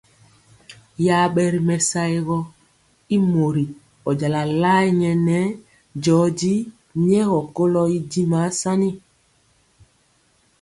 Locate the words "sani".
8.59-8.89